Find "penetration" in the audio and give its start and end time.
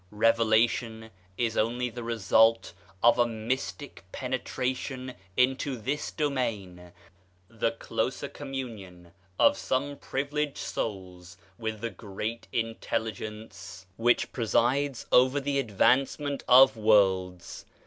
4.11-5.13